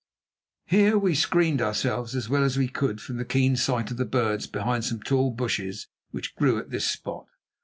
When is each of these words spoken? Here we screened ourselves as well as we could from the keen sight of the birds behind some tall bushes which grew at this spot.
Here 0.65 0.97
we 0.97 1.13
screened 1.13 1.61
ourselves 1.61 2.15
as 2.15 2.27
well 2.27 2.43
as 2.43 2.57
we 2.57 2.67
could 2.67 2.99
from 2.99 3.17
the 3.17 3.23
keen 3.23 3.55
sight 3.55 3.91
of 3.91 3.97
the 3.97 4.03
birds 4.05 4.47
behind 4.47 4.83
some 4.83 4.99
tall 5.03 5.29
bushes 5.29 5.89
which 6.09 6.35
grew 6.35 6.57
at 6.57 6.71
this 6.71 6.89
spot. 6.89 7.27